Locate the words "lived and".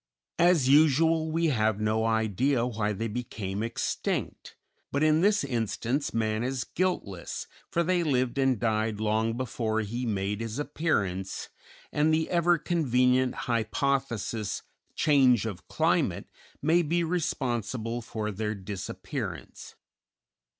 8.01-8.59